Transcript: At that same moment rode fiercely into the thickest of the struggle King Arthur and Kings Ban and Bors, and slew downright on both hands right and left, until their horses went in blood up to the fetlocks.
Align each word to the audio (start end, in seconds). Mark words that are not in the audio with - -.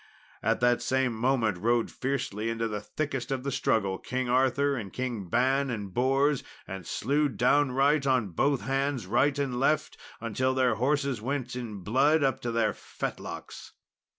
At 0.41 0.61
that 0.61 0.81
same 0.81 1.13
moment 1.13 1.59
rode 1.59 1.91
fiercely 1.91 2.49
into 2.49 2.67
the 2.67 2.81
thickest 2.81 3.29
of 3.29 3.43
the 3.43 3.51
struggle 3.51 3.99
King 3.99 4.29
Arthur 4.29 4.75
and 4.75 4.91
Kings 4.91 5.29
Ban 5.29 5.69
and 5.69 5.93
Bors, 5.93 6.43
and 6.67 6.87
slew 6.87 7.29
downright 7.29 8.07
on 8.07 8.29
both 8.29 8.61
hands 8.61 9.05
right 9.05 9.37
and 9.37 9.59
left, 9.59 9.97
until 10.19 10.55
their 10.55 10.73
horses 10.73 11.21
went 11.21 11.55
in 11.55 11.81
blood 11.83 12.23
up 12.23 12.39
to 12.39 12.51
the 12.51 12.73
fetlocks. 12.73 13.73